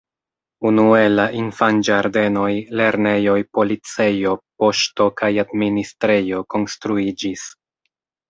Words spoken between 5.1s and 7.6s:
kaj administrejo konstruiĝis.